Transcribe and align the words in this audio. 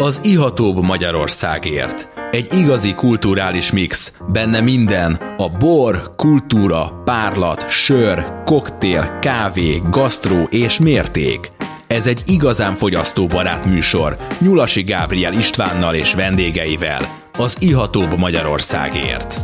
Az 0.00 0.20
ihatóbb 0.22 0.82
Magyarországért. 0.82 2.08
Egy 2.30 2.52
igazi 2.52 2.94
kulturális 2.94 3.72
mix, 3.72 4.12
benne 4.32 4.60
minden, 4.60 5.34
a 5.36 5.48
bor, 5.48 6.14
kultúra, 6.16 7.02
párlat, 7.04 7.70
sör, 7.70 8.42
koktél, 8.44 9.18
kávé, 9.20 9.82
gasztró 9.90 10.42
és 10.50 10.78
mérték. 10.78 11.50
Ez 11.86 12.06
egy 12.06 12.22
igazán 12.26 12.74
fogyasztóbarát 12.74 13.64
műsor, 13.64 14.16
Nyulasi 14.40 14.82
Gábriel 14.82 15.32
Istvánnal 15.32 15.94
és 15.94 16.14
vendégeivel. 16.14 17.00
Az 17.38 17.56
ihatóbb 17.60 18.18
Magyarországért. 18.18 19.40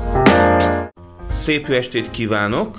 Szép 1.43 1.68
estét 1.68 2.11
kívánok! 2.11 2.79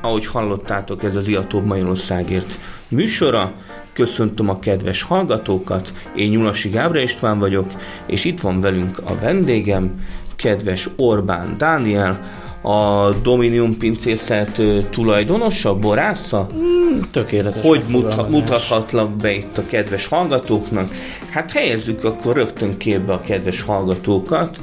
Ahogy 0.00 0.26
hallottátok, 0.26 1.02
ez 1.02 1.16
az 1.16 1.28
Ihatóbb 1.28 1.64
Magyarországért 1.64 2.58
műsora. 2.88 3.52
Köszöntöm 4.00 4.48
a 4.48 4.58
kedves 4.58 5.02
hallgatókat, 5.02 5.92
én 6.16 6.30
Nyulasi 6.30 6.68
Gábra 6.68 7.00
István 7.00 7.38
vagyok, 7.38 7.66
és 8.06 8.24
itt 8.24 8.40
van 8.40 8.60
velünk 8.60 8.98
a 8.98 9.14
vendégem, 9.20 10.04
kedves 10.36 10.88
Orbán 10.96 11.54
Dániel, 11.58 12.20
a 12.62 13.10
Dominium 13.22 13.78
pincészet 13.78 14.62
tulajdonosa, 14.90 15.74
borásza? 15.74 16.48
Mm, 16.54 17.00
tökéletes. 17.10 17.62
Hogy 17.62 17.84
muta- 17.88 18.30
mutathatlak 18.30 19.16
be 19.16 19.32
itt 19.32 19.58
a 19.58 19.66
kedves 19.66 20.06
hallgatóknak? 20.06 20.90
Hát 21.30 21.52
helyezzük 21.52 22.04
akkor 22.04 22.34
rögtön 22.34 22.76
képbe 22.76 23.12
a 23.12 23.20
kedves 23.20 23.62
hallgatókat, 23.62 24.58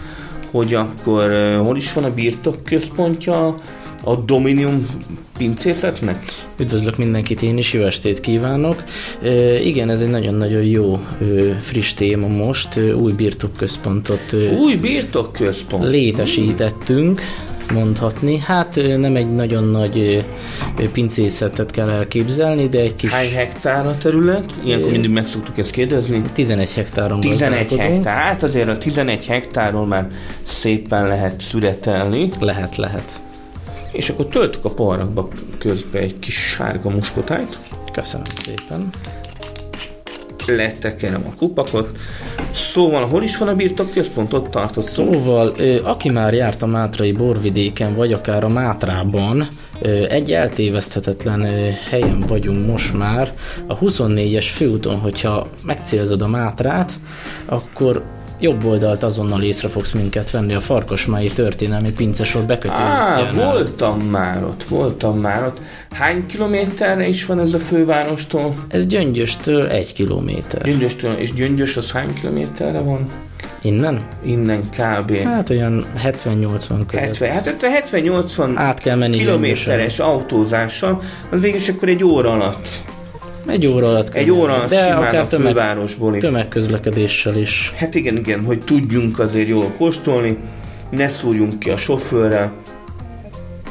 hogy 0.52 0.74
akkor 0.74 1.32
hol 1.64 1.78
is 1.78 1.94
van 1.94 2.04
a 2.04 2.14
birtok 2.14 2.64
központja 2.64 3.54
a 4.08 4.16
Dominium 4.16 4.88
pincészetnek? 5.38 6.26
Üdvözlök 6.60 6.98
mindenkit, 6.98 7.42
én 7.42 7.58
is 7.58 7.74
jó 7.74 7.82
estét 7.82 8.20
kívánok. 8.20 8.84
E, 9.24 9.62
igen, 9.62 9.90
ez 9.90 10.00
egy 10.02 10.10
nagyon-nagyon 10.10 10.64
jó, 10.64 10.94
e, 10.94 11.26
friss 11.62 11.94
téma 11.94 12.28
most. 12.28 12.78
E, 12.78 12.96
új 12.96 13.14
birtokközpontot 13.14 14.34
e, 14.34 14.54
Új 14.54 14.76
birtokközpont? 14.76 15.84
létesítettünk, 15.84 17.22
mondhatni. 17.74 18.38
Hát 18.38 18.80
nem 18.98 19.16
egy 19.16 19.34
nagyon 19.34 19.64
nagy 19.64 20.26
pincészetet 20.92 21.72
kell 21.72 21.90
elképzelni, 21.90 22.70
de 22.70 22.80
egy 22.80 22.96
kis... 22.96 23.10
Hány 23.12 23.32
hektár 23.32 23.86
a 23.86 23.98
terület? 23.98 24.54
Ilyenkor 24.64 24.92
mindig 24.92 25.10
meg 25.12 25.28
szoktuk 25.28 25.58
ezt 25.58 25.72
kérdezni. 25.72 26.22
11 26.34 26.74
hektáron 26.74 27.20
11 27.20 27.76
hektár. 27.76 28.18
Hát 28.18 28.44
azért 28.44 28.68
a 28.68 28.78
11 28.78 29.26
hektárról 29.26 29.86
már 29.86 30.12
szépen 30.44 31.08
lehet 31.08 31.42
szüretelni. 31.42 32.30
Lehet, 32.40 32.76
lehet. 32.76 33.26
És 33.98 34.10
akkor 34.10 34.26
töltük 34.26 34.66
a 34.66 34.70
poharakba 34.70 35.28
közbe 35.58 36.00
egy 36.00 36.20
kis 36.20 36.36
sárga 36.36 36.90
muskotájt. 36.90 37.60
Köszönöm 37.92 38.26
szépen. 38.44 38.90
Letekerem 40.48 41.24
a 41.32 41.38
kupakot. 41.38 41.98
Szóval, 42.74 43.08
hol 43.08 43.24
is 43.24 43.38
van 43.38 43.48
a 43.48 43.56
birtok 43.56 43.92
központ? 43.92 44.34
Ott 44.34 44.50
tartott 44.50 44.84
Szóval, 44.84 45.54
aki 45.84 46.10
már 46.10 46.34
járt 46.34 46.62
a 46.62 46.66
Mátrai 46.66 47.12
borvidéken, 47.12 47.96
vagy 47.96 48.14
akár 48.14 48.44
a 48.44 48.50
Mátrában, 48.50 49.48
egy 50.10 50.32
eltéveszthetetlen 50.32 51.74
helyen 51.90 52.20
vagyunk 52.28 52.68
most 52.68 52.98
már. 52.98 53.34
A 53.68 53.78
24-es 53.78 54.46
főúton, 54.54 55.00
hogyha 55.00 55.48
megcélzod 55.64 56.22
a 56.22 56.28
Mátrát, 56.28 56.92
akkor 57.46 58.04
jobb 58.40 58.66
oldalt 58.66 59.04
azonnal 59.04 59.44
észre 59.44 59.70
fogsz 59.70 59.92
minket 59.92 60.32
venni 60.32 60.54
a 60.54 60.60
Farkasmályi 60.60 61.32
történelmi 61.32 61.92
pincesor 61.92 62.44
bekötő. 62.44 62.74
Á, 62.74 63.32
voltam 63.36 64.00
már 64.00 64.44
ott, 64.44 64.64
voltam 64.64 65.20
már 65.20 65.44
ott. 65.44 65.58
Hány 65.92 66.26
kilométerre 66.26 67.08
is 67.08 67.26
van 67.26 67.40
ez 67.40 67.54
a 67.54 67.60
fővárostól? 67.60 68.56
Ez 68.68 68.86
Gyöngyöstől 68.86 69.68
egy 69.68 69.94
kilométer. 69.94 70.62
Gyöngyöstől, 70.62 71.12
és 71.12 71.34
Gyöngyös 71.34 71.78
az 71.78 71.92
hány 71.92 72.14
kilométerre 72.14 72.80
van? 72.80 73.08
Innen? 73.62 74.08
Innen 74.24 74.62
kb. 74.62 75.16
Hát 75.16 75.50
olyan 75.50 75.86
70-80 76.04 76.84
között. 76.88 76.92
70, 76.92 77.32
hát 77.32 77.48
ott 77.48 77.62
a 77.62 77.68
70-80 77.98 78.52
Át 78.56 78.80
kell 78.80 78.96
menni 78.96 79.18
kilométeres 79.18 80.00
autózással, 80.00 81.02
az 81.30 81.42
végül 81.42 81.60
is 81.60 81.70
akkor 81.70 81.90
egy 81.90 82.04
óra 82.04 82.32
alatt. 82.32 82.70
Egy 83.48 83.68
óra 83.68 83.88
alatt 83.88 84.10
Egy 84.14 84.30
óra 84.32 84.54
alatt 84.54 84.70
de 84.70 84.82
simán 84.82 84.98
akár 84.98 85.16
a 85.22 85.26
fővárosból 85.26 86.16
is. 86.16 86.22
tömegközlekedéssel 86.22 87.38
is. 87.38 87.74
Hát 87.76 87.96
igen, 87.96 88.18
igen, 88.18 88.46
hogy 88.46 88.60
tudjunk 88.60 89.20
azért 89.20 89.48
jól 89.48 89.72
kóstolni, 89.78 90.38
ne 90.90 91.10
szúrjunk 91.10 91.60
ki 91.60 91.70
a 91.70 91.78
sofőrrel. 91.78 92.52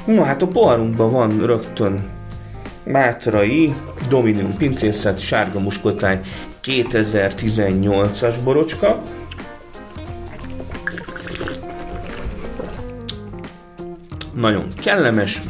Na 0.05 0.25
hát 0.25 0.43
a 0.43 0.47
poharunkban 0.47 1.11
van 1.11 1.47
rögtön 1.47 2.15
Mátrai 2.85 3.75
Dominium 4.09 4.57
pincészet 4.57 5.19
sárga 5.19 5.61
muskotáj 5.61 6.21
2018-as 6.65 8.35
borocska. 8.45 9.03
Nagyon 14.35 14.69
kellemes, 14.81 15.43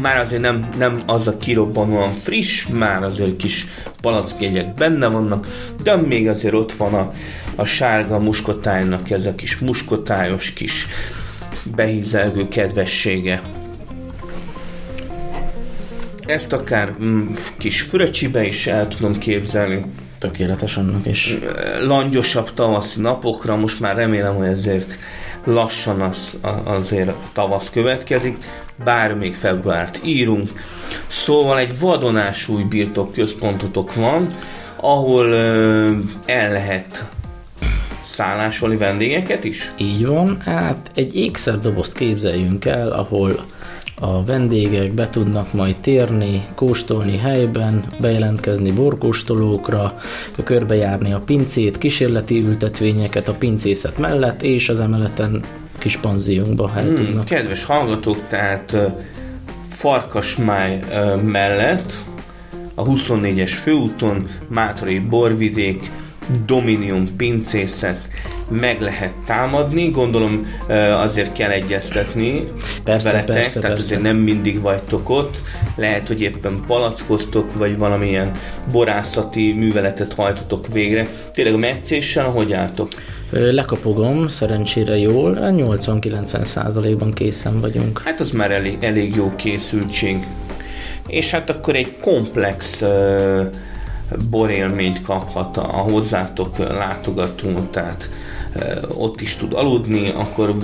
már 0.00 0.16
azért 0.16 0.42
nem, 0.42 0.68
nem 0.78 1.02
az 1.06 1.26
a 1.26 1.36
kirobbanóan 1.36 2.12
friss, 2.12 2.66
már 2.66 3.02
azért 3.02 3.36
kis 3.36 3.66
palackjegyek 4.00 4.74
benne 4.74 5.06
vannak, 5.06 5.46
de 5.82 5.96
még 5.96 6.28
azért 6.28 6.54
ott 6.54 6.72
van 6.72 6.94
a, 6.94 7.10
a 7.54 7.64
sárga 7.64 8.18
muskotájnak 8.18 9.10
ez 9.10 9.26
a 9.26 9.34
kis 9.34 9.58
muskotályos 9.58 10.52
kis 10.52 10.86
behízelgő 11.74 12.48
kedvessége. 12.48 13.42
Ezt 16.26 16.52
akár 16.52 16.94
mm, 17.02 17.30
kis 17.58 17.80
fröcsibe 17.80 18.46
is 18.46 18.66
el 18.66 18.88
tudom 18.88 19.18
képzelni. 19.18 19.84
Tökéletes 20.18 20.76
annak 20.76 21.06
is. 21.06 21.36
Langyosabb 21.82 22.52
tavaszi 22.52 23.00
napokra, 23.00 23.56
most 23.56 23.80
már 23.80 23.96
remélem, 23.96 24.34
hogy 24.34 24.46
ezért 24.46 24.98
lassan 25.44 26.00
az, 26.00 26.36
azért 26.64 27.12
tavasz 27.32 27.70
következik, 27.70 28.36
bár 28.84 29.14
még 29.14 29.34
februárt 29.34 30.00
írunk. 30.04 30.50
Szóval 31.06 31.58
egy 31.58 31.78
vadonás 31.80 32.48
új 32.48 32.62
birtok 32.62 33.12
központotok 33.12 33.94
van, 33.94 34.34
ahol 34.76 35.26
ö, 35.26 35.90
el 36.26 36.52
lehet 36.52 37.04
szállásolni 38.04 38.76
vendégeket 38.76 39.44
is? 39.44 39.70
Így 39.76 40.06
van, 40.06 40.40
hát 40.40 40.90
egy 40.94 41.16
ékszerdobozt 41.16 41.94
képzeljünk 41.94 42.64
el, 42.64 42.92
ahol 42.92 43.44
a 44.00 44.24
vendégek 44.24 44.92
be 44.92 45.10
tudnak 45.10 45.52
majd 45.52 45.76
térni, 45.76 46.44
kóstolni 46.54 47.16
helyben, 47.16 47.84
bejelentkezni 48.00 48.72
borkóstolókra, 48.72 49.98
körbejárni 50.44 51.12
a 51.12 51.20
pincét, 51.20 51.78
kísérleti 51.78 52.38
ültetvényeket 52.38 53.28
a 53.28 53.34
pincészet 53.34 53.98
mellett, 53.98 54.42
és 54.42 54.68
az 54.68 54.80
emeleten 54.80 55.44
kis 55.86 55.96
panziónkba 55.96 56.72
el 56.76 56.82
Hmm, 56.84 57.24
kedves 57.24 57.64
hallgatók, 57.64 58.28
tehát 58.28 58.76
Farkasmáj 59.68 60.80
mellett 61.22 61.92
a 62.74 62.82
24-es 62.84 63.50
főúton 63.62 64.28
Mátrai 64.48 64.98
borvidék 64.98 65.90
Dominium 66.46 67.16
pincészet 67.16 68.00
meg 68.48 68.80
lehet 68.80 69.12
támadni, 69.26 69.90
gondolom 69.90 70.46
azért 70.96 71.32
kell 71.32 71.50
egyeztetni 71.50 72.44
Persze, 72.84 73.10
veletek, 73.10 73.34
persze, 73.34 73.60
tehát 73.60 73.76
persze. 73.76 73.84
azért 73.84 74.02
nem 74.02 74.16
mindig 74.16 74.60
vagytok 74.60 75.10
ott, 75.10 75.36
lehet, 75.76 76.06
hogy 76.06 76.20
éppen 76.20 76.60
palackoztok, 76.66 77.54
vagy 77.54 77.78
valamilyen 77.78 78.30
borászati 78.72 79.52
műveletet 79.52 80.14
hajtotok 80.14 80.66
végre. 80.72 81.06
Tényleg 81.32 81.54
a 81.54 81.58
meccéssel 81.58 82.26
hogy 82.26 82.52
álltok? 82.52 82.88
Lekapogom, 83.30 84.28
szerencsére 84.28 84.98
jól, 84.98 85.38
80-90 85.42 86.44
százalékban 86.44 87.12
készen 87.12 87.60
vagyunk. 87.60 88.00
Hát 88.04 88.20
az 88.20 88.30
már 88.30 88.50
elég, 88.50 88.76
elég 88.80 89.14
jó 89.16 89.32
készültség. 89.36 90.26
És 91.06 91.30
hát 91.30 91.50
akkor 91.50 91.74
egy 91.76 91.96
komplex 92.00 92.80
uh, 92.80 92.88
borélményt 94.30 95.02
kaphat 95.02 95.56
a, 95.56 95.62
a 95.62 95.90
hozzátok 95.90 96.58
látogató, 96.58 97.48
tehát 97.70 98.10
ott 98.96 99.20
is 99.20 99.36
tud 99.36 99.52
aludni, 99.52 100.12
akkor 100.14 100.54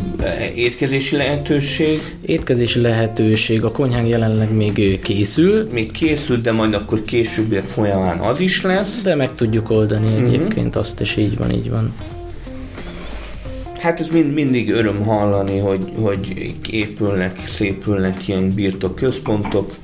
étkezési 0.55 1.17
lehetőség, 1.17 2.17
Étkezési 2.26 2.81
lehetőség, 2.81 3.65
a 3.65 3.70
konyhán 3.73 4.06
jelenleg 4.06 4.53
még 4.55 5.00
készül, 5.00 5.67
még 5.73 5.91
készült, 5.91 6.41
de 6.43 6.53
majd 6.53 6.75
akkor 6.75 7.00
későbbiek 7.03 7.67
folyamán 7.67 8.19
az 8.19 8.41
is 8.41 8.62
lesz. 8.62 9.03
de 9.03 9.15
meg 9.15 9.35
tudjuk 9.35 9.70
oldani 9.70 10.08
Mhm. 10.08 10.25
egyébként 10.25 10.76
azt, 10.76 11.00
és 11.00 11.17
így 11.17 11.37
van, 11.38 11.50
így 11.50 11.70
van. 11.70 11.93
Hát 13.82 14.00
ez 14.00 14.08
mind, 14.08 14.32
mindig 14.32 14.70
öröm 14.70 15.05
hallani, 15.05 15.58
hogy, 15.58 15.93
hogy 16.00 16.55
épülnek, 16.70 17.38
szépülnek 17.46 18.29
ilyen 18.29 18.49
birtok 18.55 18.94
központok. 18.94 19.75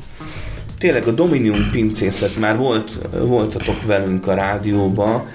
Tényleg 0.78 1.06
a 1.06 1.10
Dominium 1.10 1.68
pincészet 1.72 2.38
már 2.38 2.56
volt, 2.56 2.98
voltatok 3.10 3.82
velünk 3.86 4.26
a 4.26 4.34
rádióba, 4.34 5.26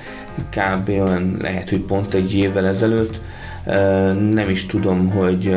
kb. 0.50 0.90
olyan 0.90 1.38
lehet, 1.42 1.70
hogy 1.70 1.80
pont 1.80 2.14
egy 2.14 2.36
évvel 2.36 2.66
ezelőtt. 2.66 3.22
Nem 4.34 4.50
is 4.50 4.66
tudom, 4.66 5.10
hogy 5.10 5.56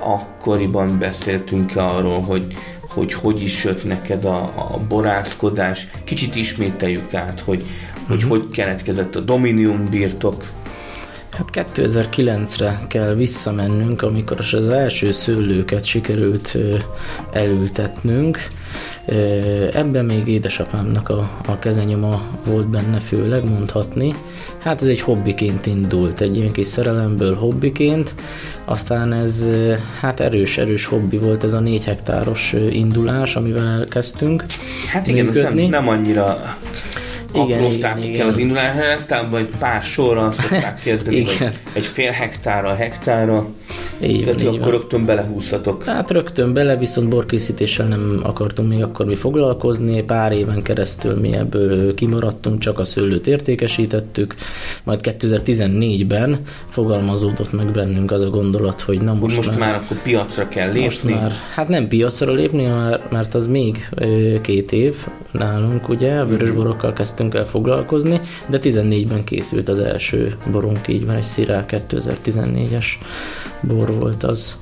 akkoriban 0.00 0.98
beszéltünk 0.98 1.76
arról, 1.76 2.20
hogy 2.20 2.54
hogy 2.88 3.12
hogy 3.12 3.42
is 3.42 3.64
jött 3.64 3.84
neked 3.84 4.24
a, 4.24 4.42
a 4.42 4.80
borászkodás. 4.88 5.88
Kicsit 6.04 6.36
ismételjük 6.36 7.14
át, 7.14 7.40
hogy 7.40 7.64
hogy, 8.06 8.16
uh-huh. 8.16 8.30
hogy 8.30 8.50
keletkezett 8.50 9.16
a 9.16 9.20
Dominium 9.20 9.88
birtok. 9.90 10.44
Hát 11.36 11.48
2009-re 11.52 12.80
kell 12.88 13.14
visszamennünk, 13.14 14.02
amikor 14.02 14.38
az 14.52 14.68
első 14.68 15.12
szőlőket 15.12 15.84
sikerült 15.84 16.56
elültetnünk. 17.32 18.38
Ebben 19.72 20.04
még 20.04 20.28
édesapámnak 20.28 21.08
a, 21.08 21.30
a 21.46 21.58
kezenyoma 21.58 22.22
volt 22.46 22.66
benne 22.68 22.98
főleg, 22.98 23.44
mondhatni. 23.44 24.14
Hát 24.58 24.82
ez 24.82 24.88
egy 24.88 25.00
hobbiként 25.00 25.66
indult, 25.66 26.20
egy 26.20 26.36
ilyen 26.36 26.52
kis 26.52 26.66
szerelemből 26.66 27.34
hobbiként, 27.34 28.14
aztán 28.64 29.12
ez 29.12 29.44
hát 30.00 30.20
erős, 30.20 30.58
erős 30.58 30.84
hobbi 30.84 31.16
volt 31.16 31.44
ez 31.44 31.52
a 31.52 31.60
négy 31.60 31.84
hektáros 31.84 32.54
indulás, 32.70 33.36
amivel 33.36 33.86
kezdtünk 33.88 34.44
Hát 34.92 35.06
igen, 35.06 35.24
működni. 35.24 35.60
nem, 35.62 35.70
nem 35.70 35.88
annyira 35.88 36.56
igen, 37.34 37.64
igen. 38.02 38.20
el 38.20 38.28
az 38.28 38.38
indulás 38.38 38.76
előtt, 38.76 39.30
vagy 39.30 39.48
pár 39.58 39.82
sorra 39.82 40.32
szokták 40.32 40.82
kezdeni, 40.82 41.24
vagy 41.24 41.50
egy 41.72 41.84
fél 41.84 42.10
hektára, 42.10 42.74
hektára. 42.74 43.46
Így 44.02 44.22
Tehát 44.22 44.42
van, 44.42 44.60
akkor 44.60 44.72
rögtön 44.72 45.04
belehúztatok. 45.04 45.84
Hát 45.84 46.10
rögtön 46.10 46.52
bele, 46.52 46.76
viszont 46.76 47.08
borkészítéssel 47.08 47.86
nem 47.86 48.20
akartunk 48.22 48.68
még 48.68 48.82
akkor 48.82 49.06
mi 49.06 49.14
foglalkozni. 49.14 50.02
Pár 50.02 50.32
éven 50.32 50.62
keresztül 50.62 51.20
mi 51.20 51.32
ebből 51.32 51.94
kimaradtunk, 51.94 52.58
csak 52.58 52.78
a 52.78 52.84
szőlőt 52.84 53.26
értékesítettük. 53.26 54.34
Majd 54.84 55.00
2014-ben 55.02 56.40
fogalmazódott 56.68 57.52
meg 57.52 57.66
bennünk 57.70 58.10
az 58.10 58.22
a 58.22 58.28
gondolat, 58.28 58.80
hogy 58.80 59.00
na 59.00 59.14
most, 59.14 59.36
most 59.36 59.50
már, 59.50 59.58
már 59.58 59.74
akkor 59.74 60.02
piacra 60.02 60.48
kell 60.48 60.66
lépni. 60.72 60.84
Most 60.84 61.04
már, 61.04 61.32
hát 61.54 61.68
nem 61.68 61.88
piacra 61.88 62.32
lépni, 62.32 62.66
mert 63.10 63.34
az 63.34 63.46
még 63.46 63.88
két 64.40 64.72
év 64.72 64.94
nálunk, 65.30 65.88
ugye, 65.88 66.24
vörösborokkal 66.24 66.92
kezdtünk 66.92 67.23
el 67.32 67.46
foglalkozni, 67.46 68.20
de 68.48 68.58
14-ben 68.62 69.24
készült 69.24 69.68
az 69.68 69.78
első 69.78 70.36
borunk, 70.50 70.88
így 70.88 71.06
van 71.06 71.16
egy 71.16 71.24
Szirál 71.24 71.64
2014-es 71.68 72.86
bor 73.60 73.94
volt 73.94 74.22
az. 74.22 74.56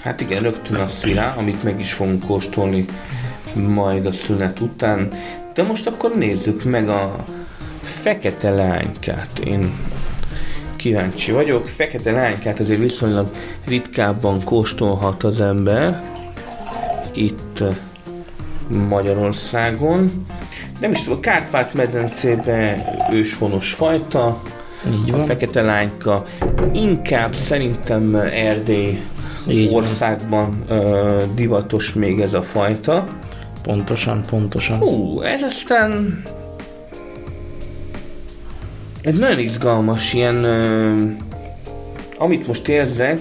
Hát 0.00 0.20
igen, 0.20 0.42
rögtön 0.42 0.76
a 0.76 0.86
szirá, 0.86 1.34
amit 1.36 1.62
meg 1.62 1.80
is 1.80 1.92
fogunk 1.92 2.26
kóstolni 2.26 2.84
majd 3.54 4.06
a 4.06 4.12
szünet 4.12 4.60
után. 4.60 5.08
De 5.54 5.62
most 5.62 5.86
akkor 5.86 6.16
nézzük 6.16 6.64
meg 6.64 6.88
a 6.88 7.24
fekete 7.82 8.50
lánykát. 8.50 9.38
Én 9.38 9.72
kíváncsi 10.76 11.32
vagyok. 11.32 11.68
Fekete 11.68 12.12
lánykát 12.12 12.60
azért 12.60 12.80
viszonylag 12.80 13.30
ritkábban 13.66 14.44
kóstolhat 14.44 15.24
az 15.24 15.40
ember. 15.40 16.02
Itt 17.12 17.62
Magyarországon. 18.88 20.26
Nem 20.80 20.90
is 20.90 21.02
tudom, 21.02 21.18
a 21.18 21.20
Kárpát-medencébe 21.20 22.84
őshonos 23.12 23.72
fajta, 23.72 24.42
így 24.92 25.10
van. 25.10 25.20
a 25.20 25.24
fekete 25.24 25.62
lányka. 25.62 26.24
Inkább 26.72 27.34
szerintem 27.34 28.14
Erdély 28.14 29.02
Így 29.48 29.74
országban 29.74 30.64
uh, 30.68 31.22
divatos 31.34 31.92
még 31.92 32.20
ez 32.20 32.34
a 32.34 32.42
fajta. 32.42 33.08
Pontosan, 33.62 34.22
pontosan. 34.30 34.78
Hú, 34.78 35.20
ez 35.20 35.42
aztán 35.42 36.22
egy 39.02 39.18
nagyon 39.18 39.38
izgalmas 39.38 40.12
ilyen, 40.12 40.44
amit 42.18 42.46
most 42.46 42.68
érzek, 42.68 43.20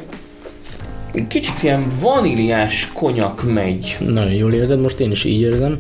kicsit 1.27 1.63
ilyen 1.63 1.83
vaníliás 2.01 2.89
konyak 2.94 3.53
megy. 3.53 3.98
Nagyon 4.00 4.33
jól 4.33 4.53
érzed, 4.53 4.80
most 4.80 5.00
én 5.00 5.12
is 5.12 5.24
így 5.24 5.42
érzem. 5.42 5.80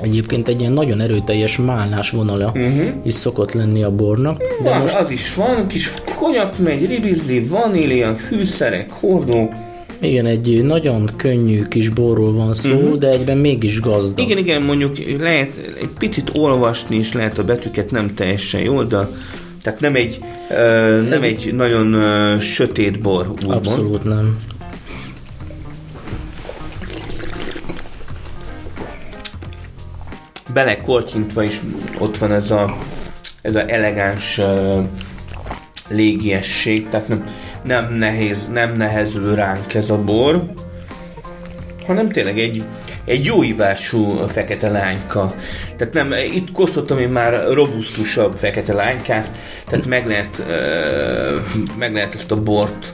Egyébként 0.00 0.48
egy 0.48 0.60
ilyen 0.60 0.72
nagyon 0.72 1.00
erőteljes 1.00 1.56
málnás 1.56 2.10
vonala 2.10 2.46
uh-huh. 2.46 2.86
is 3.04 3.14
szokott 3.14 3.52
lenni 3.52 3.82
a 3.82 3.90
bornak. 3.90 4.38
De 4.62 4.70
van, 4.70 4.80
most... 4.80 4.94
az 4.94 5.10
is 5.10 5.34
van, 5.34 5.66
kis 5.66 5.92
konyak 6.18 6.58
megy, 6.58 6.86
ribizli, 6.86 7.40
vanília, 7.40 8.14
fűszerek, 8.14 8.90
hordók. 8.90 9.52
Igen, 10.00 10.26
egy 10.26 10.62
nagyon 10.64 11.10
könnyű 11.16 11.62
kis 11.62 11.88
borról 11.88 12.32
van 12.32 12.54
szó, 12.54 12.72
uh-huh. 12.72 12.94
de 12.94 13.10
egyben 13.10 13.38
mégis 13.38 13.80
gazdag. 13.80 14.24
Igen, 14.24 14.38
igen, 14.38 14.62
mondjuk 14.62 14.96
lehet 15.20 15.50
egy 15.80 15.90
picit 15.98 16.30
olvasni 16.34 16.96
is 16.96 17.12
lehet 17.12 17.38
a 17.38 17.44
betűket, 17.44 17.90
nem 17.90 18.14
teljesen 18.14 18.60
jól, 18.60 18.84
de 18.84 19.08
tehát 19.62 19.80
nem 19.80 19.94
egy, 19.94 20.18
uh, 20.50 21.08
nem 21.08 21.22
egy 21.22 21.54
nagyon 21.54 21.94
uh, 21.94 22.38
sötét 22.38 23.00
bor. 23.00 23.28
Úgymond. 23.30 23.56
Abszolút 23.56 24.04
nem. 24.04 24.36
Belekortyintva 30.56 31.42
is 31.42 31.60
ott 31.98 32.16
van 32.18 32.32
ez 32.32 32.50
a, 32.50 32.76
ez 33.42 33.54
a 33.54 33.68
elegáns 33.68 34.38
uh, 34.38 34.84
légiesség, 35.88 36.88
tehát 36.88 37.08
nem, 37.08 37.24
nem, 37.62 37.92
nehéz, 37.92 38.38
nem 38.52 38.72
nehezül 38.72 39.34
ránk 39.34 39.74
ez 39.74 39.90
a 39.90 39.98
bor, 39.98 40.52
hanem 41.86 42.08
tényleg 42.08 42.38
egy, 42.38 42.64
egy 43.04 43.24
jó 43.24 43.42
ívású 43.42 44.26
fekete 44.26 44.68
lányka. 44.68 45.34
Tehát 45.76 45.94
nem, 45.94 46.12
itt 46.34 46.52
kóstoltam 46.52 46.98
én 46.98 47.08
már 47.08 47.52
robusztusabb 47.52 48.36
fekete 48.36 48.72
lánykát, 48.72 49.38
tehát 49.66 49.86
meg 49.86 50.06
lehet, 50.06 50.38
uh, 50.38 51.76
meg 51.78 51.92
lehet 51.92 52.14
ezt 52.14 52.32
a 52.32 52.42
bort 52.42 52.92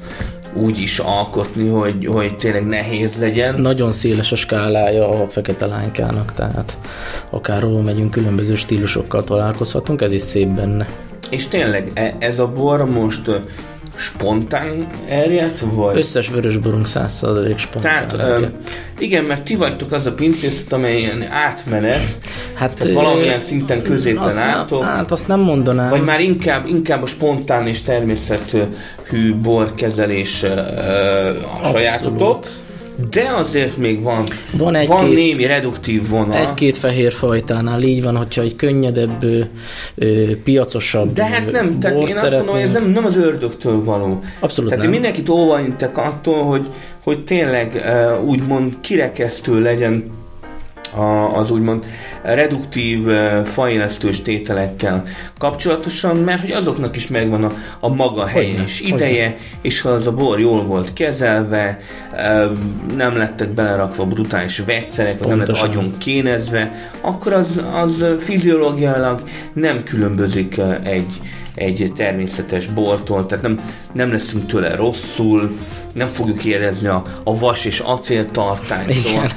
úgy 0.55 0.79
is 0.79 0.99
alkotni, 0.99 1.69
hogy, 1.69 2.07
hogy 2.07 2.37
tényleg 2.37 2.67
nehéz 2.67 3.19
legyen. 3.19 3.61
Nagyon 3.61 3.93
széles 3.93 4.33
a 4.33 4.37
skálája 4.37 5.09
a 5.09 5.29
fekete 5.29 5.67
lánykának, 5.67 6.33
tehát 6.35 6.77
akárhol 7.31 7.83
megyünk, 7.83 8.11
különböző 8.11 8.55
stílusokkal 8.55 9.25
találkozhatunk, 9.25 10.03
ez 10.03 10.13
is 10.13 10.23
szép 10.23 10.49
benne. 10.49 10.89
És 11.31 11.49
tényleg 11.49 11.91
e, 11.95 12.17
ez 12.19 12.39
a 12.39 12.49
bor 12.49 12.85
most 12.91 13.31
spontán 13.97 14.87
erjedt, 15.09 15.61
vagy? 15.61 15.97
Összes 15.99 16.29
vörösborunk 16.29 16.87
100% 16.89 17.59
spontán 17.59 18.09
Tehát, 18.09 18.41
ö, 18.41 18.47
igen, 18.99 19.25
mert 19.25 19.43
ti 19.43 19.55
vagytok 19.55 19.93
az 19.93 20.07
a 20.07 20.13
pincészet, 20.13 20.73
amely 20.73 21.13
átmenet, 21.31 22.19
hát 22.55 22.75
tehát 22.75 22.93
valamilyen 22.93 23.41
szinten 23.41 23.83
középen 23.83 24.39
álltok. 24.39 24.83
Hát 24.83 25.11
azt 25.11 25.29
nem 25.29 25.41
mondanám. 25.41 25.89
Vagy 25.91 26.05
már 26.05 26.21
inkább, 26.21 26.67
inkább 26.67 27.03
a 27.03 27.07
spontán 27.07 27.67
és 27.67 27.83
természetű 27.83 28.63
borkezelés 29.43 30.43
a 31.63 31.69
sajátotok. 31.71 32.47
De 33.11 33.31
azért 33.35 33.77
még 33.77 34.03
van, 34.03 34.27
van, 34.57 34.75
egy 34.75 34.87
van 34.89 35.05
két, 35.05 35.15
némi 35.15 35.47
reduktív 35.47 36.09
vonal. 36.09 36.37
Egy-két 36.37 36.77
fehér 36.77 37.13
fajtánál 37.13 37.83
így 37.83 38.03
van, 38.03 38.17
hogyha 38.17 38.43
egy 38.43 38.57
könnyedebb, 38.57 39.25
ö, 39.95 40.37
piacosabb 40.45 41.13
De 41.13 41.25
hát 41.25 41.53
nem, 41.53 41.79
tehát 41.79 42.09
én 42.09 42.17
azt 42.17 42.33
mondom, 42.33 42.55
hogy 42.55 42.63
ez 42.63 42.73
nem, 42.73 42.91
nem 42.91 43.05
az 43.05 43.17
ördögtől 43.17 43.85
való. 43.85 44.23
Abszolút 44.41 44.71
Tehát 44.71 44.85
nem. 44.85 44.95
mindenkit 44.95 45.29
óvaintek 45.29 45.99
attól, 45.99 46.45
hogy, 46.45 46.67
hogy 47.03 47.25
tényleg 47.25 47.83
úgymond 48.27 48.73
kirekesztő 48.81 49.61
legyen 49.61 50.21
a, 50.95 51.37
az 51.39 51.51
úgymond 51.51 51.87
reduktív 52.23 53.07
fajlesztős 53.45 54.23
tételekkel 54.23 55.05
kapcsolatosan, 55.39 56.17
mert 56.17 56.41
hogy 56.41 56.51
azoknak 56.51 56.97
is 56.97 57.09
megvan 57.09 57.45
a, 57.45 57.53
a 57.81 57.95
maga 57.95 58.27
helye 58.27 58.63
és 58.65 58.81
ideje, 58.81 59.37
és 59.61 59.81
ha 59.81 59.89
az 59.89 60.07
a 60.07 60.13
bor 60.13 60.41
jól 60.41 60.63
volt 60.63 60.93
kezelve, 60.93 61.79
nem 62.97 63.17
lettek 63.17 63.49
belerakva 63.49 64.05
brutális 64.07 64.59
vegyszerek, 64.59 65.19
vagy 65.19 65.29
nem 65.29 65.39
lett 65.39 65.49
agyon 65.49 65.93
kénezve, 65.99 66.91
akkor 67.01 67.33
az, 67.33 67.61
az 67.73 68.05
fiziológiailag 68.19 69.23
nem 69.53 69.83
különbözik 69.83 70.61
egy, 70.83 71.21
egy 71.55 71.93
természetes 71.97 72.67
bortól, 72.67 73.27
tehát 73.27 73.45
nem, 73.45 73.61
nem 73.93 74.13
leszünk 74.13 74.47
tőle 74.47 74.75
rosszul, 74.75 75.57
nem 75.93 76.07
fogjuk 76.07 76.45
érezni 76.45 76.89
a, 76.89 77.03
a 77.25 77.39
vas 77.39 77.65
és 77.65 77.81
acél 77.81 78.31
tartályt. 78.31 78.93
Szóval, 78.93 79.29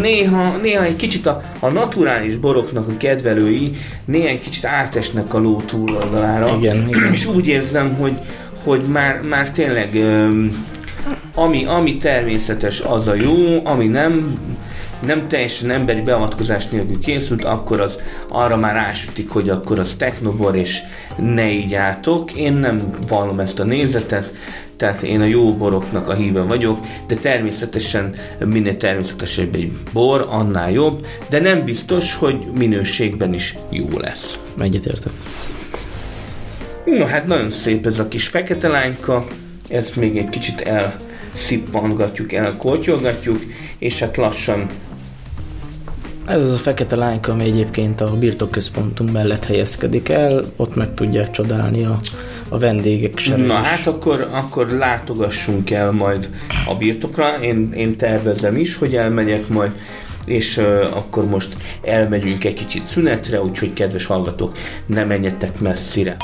néha, 0.00 0.56
néha 0.56 0.84
egy 0.84 0.96
kicsit 0.96 1.26
a, 1.26 1.42
a 1.58 1.68
naturális 1.68 2.36
boroknak 2.36 2.88
a 2.88 2.96
kedvelői 2.96 3.72
néha 4.04 4.28
egy 4.28 4.40
kicsit 4.40 4.64
átesnek 4.64 5.34
a 5.34 5.38
ló 5.38 5.62
túloldalára. 5.66 6.56
Igen, 6.56 6.88
igen. 6.88 7.12
És 7.12 7.26
úgy 7.26 7.48
érzem, 7.48 7.94
hogy, 7.94 8.18
hogy 8.64 8.80
már, 8.80 9.20
már 9.20 9.50
tényleg 9.50 10.04
ami, 11.34 11.64
ami 11.64 11.96
természetes, 11.96 12.80
az 12.80 13.08
a 13.08 13.14
jó, 13.14 13.60
ami 13.64 13.86
nem, 13.86 14.38
nem 15.00 15.28
teljesen 15.28 15.70
emberi 15.70 16.00
beavatkozás 16.00 16.68
nélkül 16.68 16.98
készült, 16.98 17.44
akkor 17.44 17.80
az 17.80 17.98
arra 18.28 18.56
már 18.56 18.76
ásütik, 18.76 19.30
hogy 19.30 19.48
akkor 19.48 19.78
az 19.78 19.94
technobor, 19.98 20.56
és 20.56 20.78
ne 21.18 21.50
így 21.50 21.74
álltok. 21.74 22.32
Én 22.32 22.52
nem 22.52 22.90
vallom 23.08 23.40
ezt 23.40 23.58
a 23.58 23.64
nézetet, 23.64 24.32
tehát 24.76 25.02
én 25.02 25.20
a 25.20 25.24
jó 25.24 25.54
boroknak 25.54 26.08
a 26.08 26.14
híve 26.14 26.40
vagyok, 26.40 26.78
de 27.06 27.14
természetesen 27.14 28.14
minél 28.44 28.76
természetesebb 28.76 29.54
egy 29.54 29.72
bor, 29.92 30.26
annál 30.28 30.70
jobb, 30.70 31.06
de 31.28 31.40
nem 31.40 31.64
biztos, 31.64 32.14
hogy 32.14 32.46
minőségben 32.58 33.34
is 33.34 33.56
jó 33.68 33.88
lesz. 33.98 34.38
Egyetértek. 34.58 35.12
Na 36.84 37.06
hát 37.06 37.26
nagyon 37.26 37.50
szép 37.50 37.86
ez 37.86 37.98
a 37.98 38.08
kis 38.08 38.28
fekete 38.28 38.68
lányka, 38.68 39.26
ezt 39.68 39.96
még 39.96 40.16
egy 40.16 40.28
kicsit 40.28 40.60
elszippangatjuk, 40.60 42.32
elkortyolgatjuk, 42.32 43.42
és 43.78 43.98
hát 43.98 44.16
lassan 44.16 44.70
ez 46.30 46.42
az 46.42 46.52
a 46.52 46.56
fekete 46.56 46.96
lányka, 46.96 47.32
ami 47.32 47.44
egyébként 47.44 48.00
a 48.00 48.16
birtokközpontunk 48.16 49.12
mellett 49.12 49.44
helyezkedik 49.44 50.08
el, 50.08 50.44
ott 50.56 50.74
meg 50.74 50.94
tudják 50.94 51.30
csodálni 51.30 51.84
a, 51.84 51.98
a 52.48 52.58
vendégek 52.58 53.18
serét. 53.18 53.46
Na 53.46 53.54
hát 53.54 53.86
akkor, 53.86 54.28
akkor 54.30 54.68
látogassunk 54.68 55.70
el 55.70 55.90
majd 55.90 56.30
a 56.66 56.74
birtokra, 56.74 57.36
én, 57.40 57.72
én 57.72 57.96
tervezem 57.96 58.56
is, 58.56 58.76
hogy 58.76 58.96
elmegyek 58.96 59.48
majd, 59.48 59.70
és 60.24 60.56
uh, 60.56 60.64
akkor 60.94 61.24
most 61.24 61.56
elmegyünk 61.82 62.44
egy 62.44 62.54
kicsit 62.54 62.86
szünetre, 62.86 63.42
úgyhogy 63.42 63.72
kedves 63.72 64.06
hallgatók, 64.06 64.56
ne 64.86 65.04
menjetek 65.04 65.60
messzire. 65.60 66.16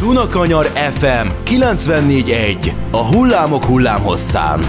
Dunakanyar 0.00 0.64
FM 0.74 1.28
94.1 1.44 2.72
A 2.90 3.06
hullámok 3.06 3.64
hullámhosszán. 3.64 4.60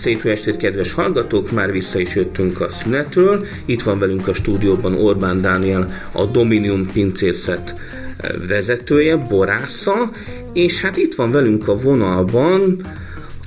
Szép 0.00 0.24
estét, 0.24 0.56
kedves 0.56 0.92
hallgatók! 0.92 1.50
Már 1.50 1.72
vissza 1.72 1.98
is 1.98 2.14
jöttünk 2.14 2.60
a 2.60 2.70
szünetről. 2.70 3.46
Itt 3.64 3.82
van 3.82 3.98
velünk 3.98 4.28
a 4.28 4.34
stúdióban 4.34 4.94
Orbán 4.94 5.40
Dániel, 5.40 5.88
a 6.12 6.24
Dominium 6.24 6.90
pincészet 6.92 7.74
eh, 8.16 8.30
vezetője, 8.48 9.16
borásza, 9.16 10.10
és 10.52 10.80
hát 10.80 10.96
itt 10.96 11.14
van 11.14 11.30
velünk 11.30 11.68
a 11.68 11.76
vonalban 11.76 12.76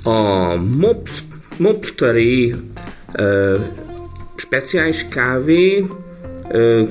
a 0.02 0.54
Mopsteri 1.56 2.54
uh, 3.18 3.54
speciális 4.36 5.06
kávé 5.08 5.84
uh, 6.48 6.88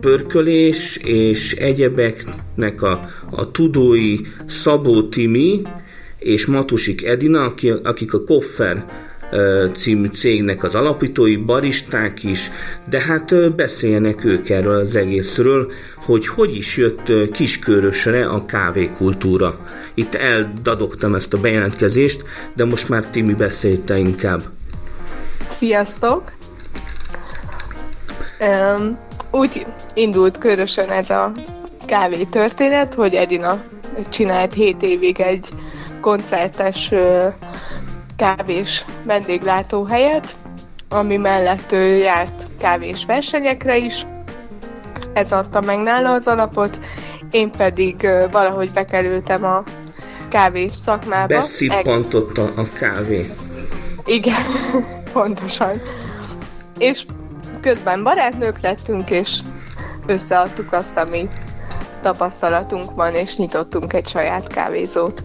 pörkölés 0.00 0.96
és 0.96 1.52
egyebeknek 1.52 2.82
a, 2.82 3.08
a 3.30 3.50
tudói 3.50 4.16
Szabó 4.46 5.08
Timi, 5.08 5.62
és 6.24 6.46
Matusik 6.46 7.04
Edina, 7.04 7.52
akik 7.82 8.14
a 8.14 8.24
Koffer 8.24 8.84
című 9.76 10.06
cégnek 10.06 10.62
az 10.62 10.74
alapítói, 10.74 11.36
baristák 11.36 12.22
is, 12.24 12.50
de 12.88 13.00
hát 13.00 13.54
beszéljenek 13.54 14.24
ők 14.24 14.48
erről 14.48 14.80
az 14.80 14.94
egészről, 14.94 15.70
hogy 15.96 16.26
hogy 16.26 16.56
is 16.56 16.76
jött 16.76 17.30
kiskörösre 17.30 18.26
a 18.26 18.44
kávékultúra. 18.44 19.58
Itt 19.94 20.14
eldadogtam 20.14 21.14
ezt 21.14 21.34
a 21.34 21.40
bejelentkezést, 21.40 22.24
de 22.54 22.64
most 22.64 22.88
már 22.88 23.10
Timi 23.10 23.34
beszélte 23.34 23.98
inkább. 23.98 24.42
Sziasztok! 25.48 26.32
Um, 28.40 28.98
úgy 29.30 29.66
indult 29.94 30.38
körösen 30.38 30.90
ez 30.90 31.10
a 31.10 31.32
kávé 31.86 32.24
történet, 32.30 32.94
hogy 32.94 33.14
Edina 33.14 33.62
csinált 34.08 34.52
7 34.52 34.82
évig 34.82 35.20
egy 35.20 35.48
koncertes 36.04 36.92
kávés 38.16 38.84
vendéglátóhelyet, 39.04 40.36
ami 40.88 41.16
mellett 41.16 41.72
ő 41.72 41.96
járt 41.96 42.46
kávés 42.58 43.04
versenyekre 43.04 43.76
is. 43.76 44.06
Ez 45.12 45.32
adta 45.32 45.60
meg 45.60 45.78
nála 45.78 46.12
az 46.12 46.26
alapot, 46.26 46.78
én 47.30 47.50
pedig 47.50 48.08
valahogy 48.30 48.70
bekerültem 48.72 49.44
a 49.44 49.62
kávés 50.28 50.72
szakmába. 50.72 51.34
Beszippantotta 51.34 52.42
a 52.42 52.64
kávé. 52.78 53.30
Igen, 54.04 54.44
pontosan. 55.12 55.80
És 56.78 57.06
közben 57.60 58.02
barátnők 58.02 58.60
lettünk, 58.60 59.10
és 59.10 59.38
összeadtuk 60.06 60.72
azt, 60.72 60.96
ami 60.96 61.28
tapasztalatunk 62.02 62.94
van, 62.94 63.14
és 63.14 63.36
nyitottunk 63.36 63.92
egy 63.92 64.06
saját 64.06 64.46
kávézót. 64.46 65.24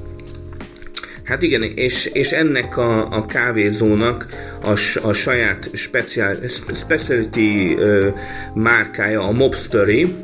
Hát 1.29 1.41
igen, 1.41 1.63
és, 1.63 2.05
és 2.05 2.31
ennek 2.31 2.77
a, 2.77 3.07
a 3.12 3.25
kávézónak 3.25 4.27
a, 4.63 4.79
a 5.01 5.13
saját 5.13 5.69
speciál, 5.74 6.36
specialty 6.74 7.74
uh, 7.74 8.07
márkája 8.53 9.24
a 9.24 9.31
Mobstery, 9.31 10.15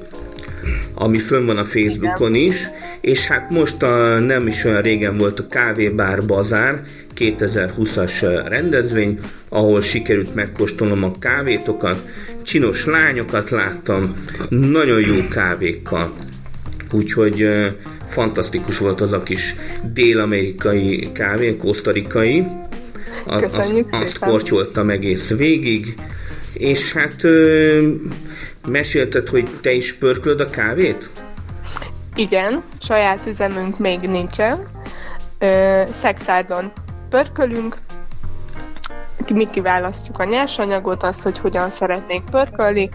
ami 0.94 1.18
fönn 1.18 1.46
van 1.46 1.58
a 1.58 1.64
Facebookon 1.64 2.36
is, 2.36 2.70
és 3.02 3.26
hát 3.26 3.50
most 3.50 3.84
a, 3.84 4.20
nem 4.20 4.48
is 4.48 4.64
olyan 4.64 4.82
régen 4.82 5.18
volt 5.18 5.40
a 5.40 5.48
Kávébár 5.48 6.26
Bazár 6.26 6.82
2020-as 7.16 8.44
rendezvény, 8.48 9.20
ahol 9.50 9.82
sikerült 9.82 10.36
megkóstolnom 10.36 11.04
a 11.04 11.20
kávétokat, 11.20 12.08
csinos 12.44 12.86
lányokat 12.86 13.50
láttam, 13.50 14.24
nagyon 14.50 15.00
jó 15.00 15.28
kávékkal. 15.30 16.14
Úgyhogy 16.92 17.48
fantasztikus 18.08 18.78
volt 18.78 19.02
az 19.02 19.12
a 19.12 19.24
kis 19.24 19.56
dél-amerikai 19.84 21.12
kávé, 21.12 21.58
kosztarikai. 21.58 22.44
Köszönjük 23.40 23.92
azt, 23.92 24.04
azt 24.04 24.20
kortyoltam 24.20 24.90
egész 24.90 25.30
végig. 25.30 25.96
És 26.54 26.94
hát 26.94 27.24
ö, 27.24 27.92
mesélted, 28.68 29.28
hogy 29.28 29.50
te 29.62 29.72
is 29.72 29.94
pörklöd 29.94 30.40
a 30.40 30.50
kávét? 30.50 31.10
Igen, 32.16 32.64
saját 32.82 33.28
üzemünk 33.28 33.80
még 33.80 34.00
nincsen. 34.00 34.68
Ö, 35.40 35.82
szexádon 36.02 36.72
pörkölünk, 37.10 37.78
mi 39.34 39.50
kiválasztjuk 39.50 40.20
a 40.20 40.24
nyersanyagot, 40.24 41.04
azt, 41.04 41.22
hogy 41.22 41.38
hogyan 41.38 41.70
szeretnénk 41.70 42.30
pörkölni, 42.30 42.90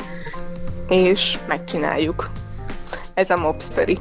és 0.89 1.39
megcsináljuk. 1.49 2.31
Ez 3.15 3.31
a 3.31 3.37
mobstory 3.37 3.99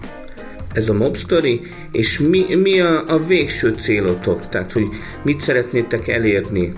ez 0.74 0.90
a 0.90 0.94
mob 0.94 1.18
story, 1.18 1.62
és 1.92 2.20
mi, 2.20 2.56
mi 2.56 2.80
a, 2.80 3.04
a 3.08 3.18
végső 3.18 3.74
célotok? 3.74 4.50
Tehát, 4.50 4.72
hogy 4.72 4.88
mit 5.24 5.40
szeretnétek 5.40 6.08
elérni? 6.08 6.74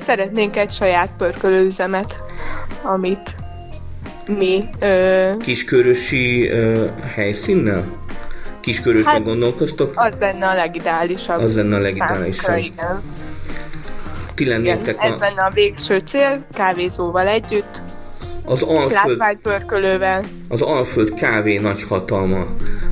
Szeretnénk 0.00 0.56
egy 0.56 0.70
saját 0.70 1.10
pörkölőüzemet, 1.18 2.18
amit 2.82 3.34
mi... 4.26 4.64
Ö... 4.80 5.32
Kiskörösi 5.38 6.48
ö, 6.48 6.86
helyszínnel? 7.14 8.06
Kiskörösben 8.60 9.12
hát, 9.12 9.24
gondolkoztok? 9.24 9.92
Az 9.94 10.12
lenne 10.20 10.48
a 10.48 10.54
legideálisabb. 10.54 11.40
Az 11.40 11.56
lenne 11.56 11.76
a 11.76 11.78
legideálisabb. 11.78 12.62
Ti 14.34 14.46
lennétek 14.46 14.96
igen, 15.00 15.10
a... 15.10 15.14
Ez 15.14 15.20
lenne 15.20 15.42
a 15.42 15.50
végső 15.50 15.98
cél, 15.98 16.44
kávézóval 16.52 17.26
együtt, 17.26 17.82
az 18.48 18.62
Alföld, 18.62 19.38
pörkölővel. 19.42 20.24
Az 20.48 20.62
Alföld 20.62 21.14
kávé 21.14 21.58
nagy 21.58 21.82
hatalma 21.82 22.46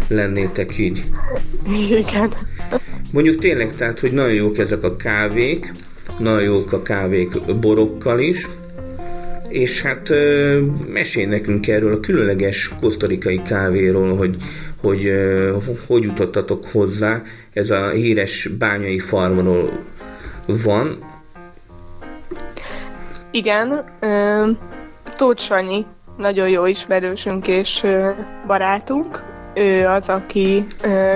lennétek 0.08 0.78
így. 0.78 1.04
Igen. 1.90 2.32
Mondjuk 3.12 3.40
tényleg, 3.40 3.74
tehát, 3.74 4.00
hogy 4.00 4.12
nagyon 4.12 4.34
jók 4.34 4.58
ezek 4.58 4.82
a 4.82 4.96
kávék, 4.96 5.72
nagyon 6.18 6.42
jók 6.42 6.72
a 6.72 6.82
kávék 6.82 7.54
borokkal 7.60 8.20
is, 8.20 8.48
és 9.48 9.82
hát 9.82 10.08
mesélj 10.88 11.26
nekünk 11.26 11.68
erről 11.68 11.92
a 11.92 12.00
különleges 12.00 12.70
kosztarikai 12.80 13.42
kávéról, 13.42 14.16
hogy 14.16 14.36
hogy, 14.80 15.12
hogy 15.86 16.02
jutottatok 16.02 16.64
hozzá. 16.72 17.22
Ez 17.52 17.70
a 17.70 17.88
híres 17.88 18.46
bányai 18.58 18.98
farmról 18.98 19.70
van. 20.46 20.98
Igen, 23.30 23.84
Tóth 25.16 25.42
Sanyi 25.42 25.86
nagyon 26.16 26.48
jó 26.48 26.66
ismerősünk 26.66 27.48
és 27.48 27.86
barátunk. 28.46 29.24
Ő 29.54 29.86
az, 29.86 30.08
aki 30.08 30.66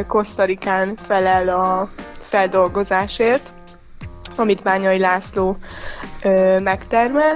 Kosztarikán 0.07 0.97
felel 0.97 1.49
a 1.49 1.89
feldolgozásért, 2.21 3.55
amit 4.37 4.63
Bányai 4.63 4.99
László 4.99 5.57
megtermel. 6.63 7.35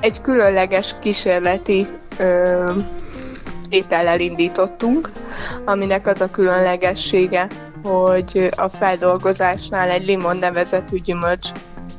Egy 0.00 0.20
különleges 0.20 0.94
kísérleti 1.00 1.86
étellel 3.68 4.20
indítottunk, 4.20 5.10
aminek 5.64 6.06
az 6.06 6.20
a 6.20 6.30
különlegessége, 6.30 7.46
hogy 7.84 8.48
a 8.56 8.68
feldolgozásnál 8.68 9.88
egy 9.88 10.04
limon 10.04 10.36
nevezetű 10.36 11.00
gyümölcs 11.00 11.48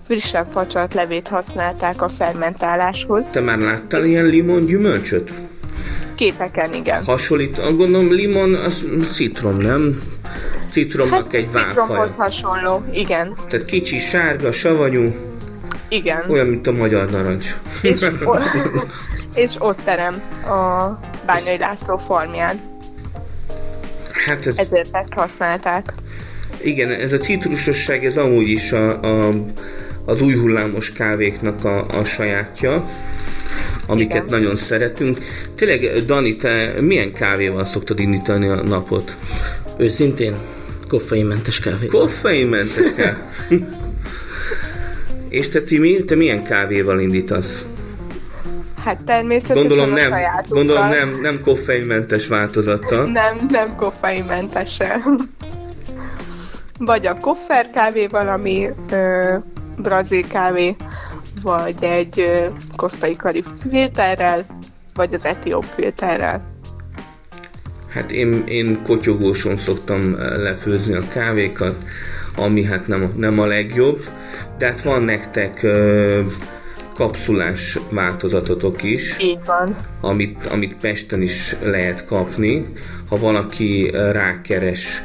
frissen 0.06 0.46
facsart 0.50 0.94
levét 0.94 1.28
használták 1.28 2.02
a 2.02 2.10
fermentáláshoz. 2.10 3.30
Te 3.30 3.40
már 3.40 3.58
láttál 3.58 4.06
ilyen 4.06 4.26
limon 4.26 4.66
gyümölcsöt? 4.66 5.34
Képeken, 6.16 6.74
igen. 6.74 7.04
Hasonlít, 7.04 7.56
gondolom 7.78 8.12
limon 8.12 8.54
az 8.54 8.86
citrom, 9.14 9.58
nem? 9.58 10.02
Citromnak 10.72 11.24
hát, 11.24 11.34
egy 11.34 11.52
válfaj. 11.52 12.10
hasonló, 12.18 12.84
igen. 12.92 13.34
Tehát 13.50 13.66
kicsi, 13.66 14.00
sárga, 14.00 14.52
savanyú. 14.52 15.16
Igen. 15.88 16.24
Olyan, 16.30 16.48
mint 16.48 16.68
a 16.68 16.72
magyar 16.72 17.10
narancs. 17.10 17.56
És, 17.82 18.02
o- 18.26 18.40
és 19.34 19.52
ott 19.58 19.80
terem 19.84 20.22
a 20.44 20.90
Bányai 21.26 21.58
László 21.58 21.98
farmján. 21.98 22.60
Hát 24.26 24.46
ez... 24.46 24.58
Ezért 24.58 24.96
ezt 24.96 25.14
használták. 25.14 25.94
Igen, 26.62 26.92
ez 26.92 27.14
a 27.14 27.18
citrusosság, 27.18 28.06
ez 28.06 28.18
amúgy 28.18 28.48
is 28.48 28.72
a, 28.72 29.02
a 29.02 29.32
az 30.06 30.22
új 30.22 30.34
hullámos 30.34 30.92
kávéknak 30.92 31.64
a, 31.64 31.86
a 31.88 32.04
sajátja. 32.04 32.90
amiket 33.88 34.26
Igen. 34.26 34.40
nagyon 34.40 34.56
szeretünk. 34.56 35.18
Tényleg, 35.56 36.06
Dani, 36.06 36.36
te 36.36 36.74
milyen 36.80 37.14
kávéval 37.14 37.66
szoktad 37.66 38.00
indítani 38.00 38.48
a 38.48 38.64
napot? 38.64 39.16
Őszintén, 39.78 40.36
koffeinmentes 40.88 41.60
kávé. 41.60 41.86
Koffeinmentes 41.86 42.94
kávé. 42.96 43.16
És 45.30 45.50
te, 45.50 45.62
Timi, 45.62 46.06
te 46.06 46.16
milyen 46.16 46.44
kávéval 46.44 47.00
indítasz? 47.00 47.66
Hát 48.84 49.02
természetesen 49.02 49.68
Gondolom 49.68 49.92
a 49.92 49.96
nem, 49.96 50.12
gondolom 50.48 50.90
nem, 50.90 51.20
nem 51.22 51.40
koffeinmentes 51.42 52.28
változattal. 52.28 53.06
Nem, 53.12 53.46
nem 53.50 53.76
koffeinmentesen. 53.76 55.02
Vagy 56.78 57.06
a 57.06 57.18
koffer 57.18 57.70
kávéval, 57.72 58.28
ami 58.28 58.70
ö, 58.92 59.36
brazil 59.78 60.28
kávé, 60.28 60.76
vagy 61.44 61.84
egy 61.84 62.20
ö, 62.20 62.46
kosztai 62.76 63.16
kari 63.16 63.44
filterrel, 63.70 64.46
vagy 64.94 65.14
az 65.14 65.26
etióp 65.26 65.64
filterrel. 65.64 66.54
Hát 67.90 68.12
én, 68.12 68.44
én 68.48 68.82
kotyogóson 68.84 69.58
szoktam 69.58 70.16
lefőzni 70.20 70.94
a 70.94 71.08
kávékat, 71.08 71.78
ami 72.38 72.64
hát 72.64 72.88
nem, 72.88 73.12
nem 73.18 73.40
a 73.40 73.46
legjobb, 73.46 74.00
de 74.58 74.66
hát 74.66 74.82
van 74.82 75.02
nektek 75.04 75.64
ö, 75.64 76.22
kapszulás 76.94 77.80
változatotok 77.90 78.84
is, 78.84 79.18
Így 79.20 79.40
van. 79.46 79.76
amit, 80.02 80.46
amit 80.46 80.76
Pesten 80.82 81.22
is 81.22 81.56
lehet 81.64 82.06
kapni. 82.06 82.66
Ha 83.10 83.18
valaki 83.18 83.92
rákeres 84.12 85.04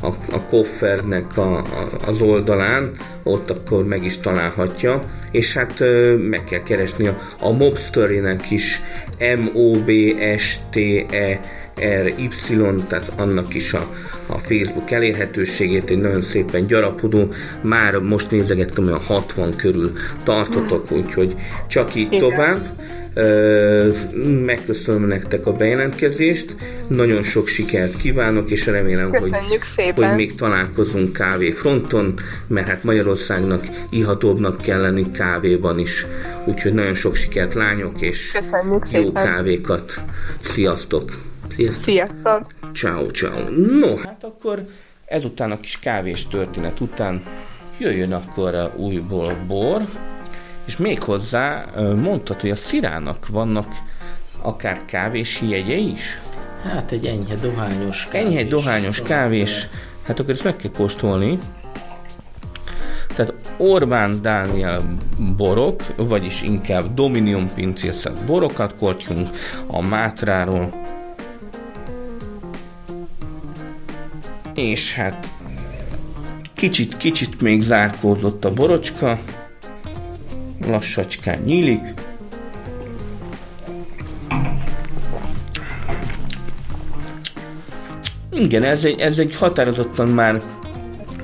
a, 0.00 0.06
a 0.06 0.40
koffernek 0.48 1.36
a, 1.36 1.56
a, 1.56 1.64
az 2.06 2.20
oldalán, 2.20 2.90
ott 3.22 3.50
akkor 3.50 3.84
meg 3.84 4.04
is 4.04 4.18
találhatja, 4.18 5.00
és 5.30 5.52
hát 5.52 5.80
ö, 5.80 6.16
meg 6.16 6.44
kell 6.44 6.62
keresni 6.62 7.06
a, 7.06 7.18
a 7.40 7.50
Mobstory-nek 7.50 8.50
is 8.50 8.80
M-O-B-S-T-E 9.38 10.80
RY, 11.80 12.28
tehát 12.88 13.12
annak 13.16 13.54
is 13.54 13.72
a, 13.72 13.86
a 14.26 14.38
Facebook 14.38 14.90
elérhetőségét, 14.90 15.90
egy 15.90 16.00
nagyon 16.00 16.22
szépen 16.22 16.66
gyarapodó, 16.66 17.32
már 17.62 17.98
most 17.98 18.30
nézegettem, 18.30 18.84
olyan 18.84 19.00
60 19.00 19.56
körül 19.56 19.92
tartotok, 20.24 20.92
úgyhogy 20.92 21.36
csak 21.66 21.94
így 21.94 22.12
Igen. 22.12 22.18
tovább. 22.18 22.66
Megköszönöm 24.44 25.06
nektek 25.06 25.46
a 25.46 25.52
bejelentkezést, 25.52 26.56
nagyon 26.86 27.22
sok 27.22 27.46
sikert 27.46 27.96
kívánok, 27.96 28.50
és 28.50 28.66
remélem, 28.66 29.10
hogy, 29.10 29.34
szépen. 29.62 30.06
hogy 30.06 30.16
még 30.16 30.34
találkozunk 30.34 31.12
kávéfronton, 31.12 32.14
mert 32.46 32.68
hát 32.68 32.84
Magyarországnak 32.84 33.64
ihatóbbnak 33.90 34.60
kell 34.60 34.80
lenni 34.80 35.10
kávéban 35.10 35.78
is. 35.78 36.06
Úgyhogy 36.44 36.72
nagyon 36.72 36.94
sok 36.94 37.14
sikert 37.14 37.54
lányok, 37.54 38.00
és 38.00 38.30
Köszönjük 38.32 38.90
jó 38.90 39.02
szépen. 39.02 39.24
kávékat. 39.24 40.02
Sziasztok! 40.40 41.10
Sziasztok! 41.48 41.84
Sziasztok! 41.84 42.46
Ciao, 42.74 43.06
ciao. 43.06 43.48
No, 43.80 43.96
hát 43.96 44.24
akkor 44.24 44.64
ezután 45.04 45.50
a 45.50 45.60
kis 45.60 45.78
kávés 45.78 46.26
történet 46.28 46.80
után 46.80 47.22
jöjjön 47.78 48.12
akkor 48.12 48.54
a 48.54 48.72
újból 48.76 49.36
bor, 49.46 49.82
és 50.70 50.76
még 50.76 51.02
hozzá 51.02 51.64
ö, 51.76 51.94
mondtad, 51.94 52.40
hogy 52.40 52.50
a 52.50 52.56
szirának 52.56 53.28
vannak 53.28 53.66
akár 54.42 54.80
kávés 54.84 55.40
jegye 55.40 55.74
is? 55.74 56.20
Hát 56.62 56.92
egy 56.92 57.06
enyhe 57.06 57.34
dohányos 57.34 58.08
kávés. 58.10 58.26
Enyhe 58.26 58.44
dohányos 58.44 59.02
kávés, 59.02 59.68
hát 60.02 60.20
akkor 60.20 60.30
ezt 60.30 60.44
meg 60.44 60.56
kell 60.56 60.70
kóstolni. 60.70 61.38
Tehát 63.14 63.34
Orbán 63.56 64.22
Dániel 64.22 64.96
borok, 65.36 65.82
vagyis 65.96 66.42
inkább 66.42 66.94
Dominion 66.94 67.46
pincészet 67.54 68.24
borokat 68.24 68.74
kortyunk 68.78 69.28
a 69.66 69.80
Mátráról. 69.80 70.82
És 74.54 74.94
hát 74.94 75.28
kicsit, 76.54 76.96
kicsit 76.96 77.40
még 77.40 77.62
zárkózott 77.62 78.44
a 78.44 78.52
borocska, 78.52 79.18
lassacskán 80.66 81.38
nyílik. 81.44 81.80
Igen, 88.32 88.62
ez 88.62 88.84
egy, 88.84 89.00
ez 89.00 89.18
egy 89.18 89.36
határozottan 89.36 90.08
már, 90.08 90.40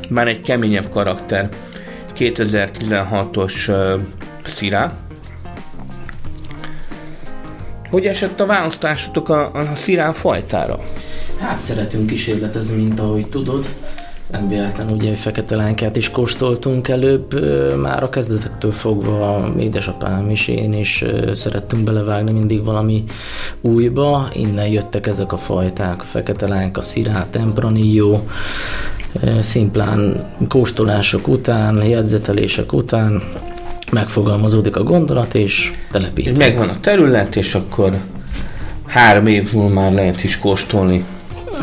már 0.09 0.29
egy 0.29 0.41
keményebb 0.41 0.89
karakter. 0.89 1.49
2016-os 2.17 3.69
uh, 3.69 4.01
szirá. 4.45 4.93
Hogy 7.91 8.07
esett 8.07 8.41
a 8.41 8.47
választásotok 8.47 9.29
a, 9.29 9.53
a 9.53 9.77
szirán 9.77 10.13
fajtára? 10.13 10.85
Hát 11.39 11.61
szeretünk 11.61 12.07
kísérletezni, 12.07 12.77
mint 12.77 13.01
ahogy 13.01 13.27
tudod. 13.27 13.67
Nem 14.33 14.49
véletlen, 14.49 14.91
ugye 14.91 15.15
fekete 15.15 15.57
lánkát 15.57 15.97
is 15.97 16.11
kóstoltunk 16.11 16.89
előbb, 16.89 17.41
már 17.81 18.03
a 18.03 18.09
kezdetektől 18.09 18.73
fogva 18.73 19.53
édesapám 19.59 20.31
is, 20.31 20.49
én 20.49 20.73
is 20.73 21.05
szerettünk 21.33 21.83
belevágni 21.85 22.33
mindig 22.33 22.65
valami 22.65 23.05
újba. 23.61 24.29
Innen 24.33 24.67
jöttek 24.67 25.07
ezek 25.07 25.33
a 25.33 25.37
fajták, 25.37 26.01
a 26.01 26.05
fekete 26.05 26.49
lánka, 26.49 26.81
szirá, 26.81 27.27
tempranillo, 27.31 28.21
szimplán 29.41 30.27
kóstolások 30.49 31.29
után, 31.29 31.85
jegyzetelések 31.85 32.73
után 32.73 33.23
megfogalmazódik 33.93 34.77
a 34.77 34.83
gondolat, 34.83 35.35
és 35.35 35.73
telepítünk. 35.91 36.37
Megvan 36.37 36.69
a 36.69 36.81
terület, 36.81 37.37
és 37.37 37.55
akkor 37.55 37.97
három 38.87 39.27
év 39.27 39.53
múlva 39.53 39.75
már 39.75 39.93
lehet 39.93 40.25
is 40.25 40.39
kóstolni. 40.39 41.05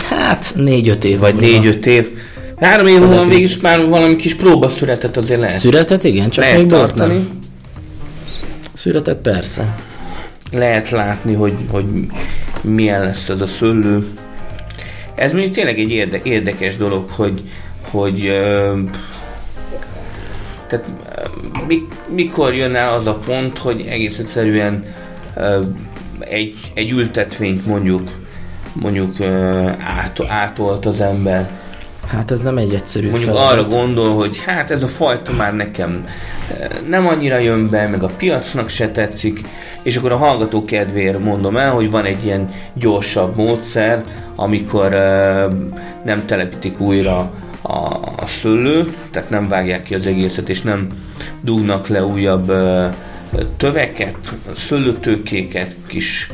Hát 0.10 0.54
négy-öt 0.56 1.04
év. 1.04 1.20
Vagy 1.20 1.36
négy-öt 1.36 1.86
év. 1.86 2.18
Három 2.64 2.88
év 2.88 3.00
múlva 3.00 3.26
mégis 3.26 3.60
már 3.60 3.88
valami 3.88 4.16
kis 4.16 4.36
próbaszüretet 4.36 5.18
azért 5.18 5.40
lehet, 5.40 5.56
Született, 5.56 6.04
igen, 6.04 6.30
csak 6.30 6.44
lehet 6.44 6.58
még 6.58 6.68
tartani. 6.68 7.14
nem. 7.14 7.40
Született, 8.74 9.22
persze. 9.22 9.76
lehet 10.52 10.90
látni, 10.90 11.34
hogy, 11.34 11.54
hogy 11.72 11.86
milyen 12.62 13.04
lesz 13.04 13.30
ez 13.30 13.42
a 13.42 13.48
szőlő. 13.48 14.08
Ez 15.16 15.32
mondjuk 15.32 15.54
tényleg 15.54 15.80
egy 15.80 15.92
érde, 15.92 16.20
érdekes 16.24 16.78
dolog, 16.78 17.10
hogy, 17.10 17.42
hogy 17.90 18.26
ö, 18.26 18.80
tehát 20.68 20.90
ö, 21.16 21.22
mi, 21.68 21.88
mikor 22.16 22.54
jön 22.54 22.76
el 22.76 22.94
az 22.94 23.08
a 23.08 23.14
pont, 23.14 23.58
hogy 23.58 23.86
egész 23.90 24.20
egyszerűen 24.20 24.84
ö, 25.36 25.60
egy, 26.20 26.56
egy 26.74 26.92
ültetvényt 26.92 27.66
mondjuk 27.66 28.10
mondjuk 28.74 29.20
ö, 29.20 29.68
át, 29.80 30.20
átolt 30.28 30.86
az 30.86 31.02
ember. 31.02 31.62
Hát 32.08 32.32
ez 32.32 32.42
nem 32.42 32.58
egy 32.58 32.74
egyszerű 32.74 33.10
Mondjuk 33.10 33.32
feladat. 33.32 33.52
arra 33.52 33.78
gondol, 33.78 34.16
hogy 34.16 34.44
hát 34.44 34.72
ez 34.72 34.84
a 34.84 34.88
fajta 34.88 35.32
már 35.32 35.56
nekem 35.56 36.08
eh, 36.60 36.68
nem 36.88 37.08
annyira 37.08 37.38
jön 37.38 37.70
be, 37.70 37.88
meg 37.88 38.04
a 38.04 38.10
piacnak 38.18 38.70
se 38.70 38.92
tetszik, 38.92 39.42
és 39.84 39.96
akkor 39.96 40.12
a 40.12 40.18
hallgató 40.18 40.66
kedvéért 40.66 41.20
mondom 41.20 41.58
el, 41.58 41.72
hogy 41.72 41.92
van 41.92 42.06
egy 42.06 42.26
ilyen 42.26 42.46
gyorsabb 42.74 43.36
módszer, 43.36 44.04
amikor 44.36 44.94
eh, 44.94 45.46
nem 46.04 46.26
telepítik 46.26 46.80
újra 46.80 47.34
a, 47.62 47.78
a 48.18 48.26
szőlő, 48.42 48.94
tehát 49.12 49.30
nem 49.30 49.48
vágják 49.48 49.84
ki 49.84 49.96
az 49.96 50.08
egészet, 50.08 50.50
és 50.50 50.62
nem 50.62 50.88
dugnak 51.42 51.88
le 51.88 52.06
újabb 52.06 52.50
eh, 52.50 52.90
töveket, 53.58 54.16
szőlőtőkéket, 54.56 55.76
kis 55.88 56.30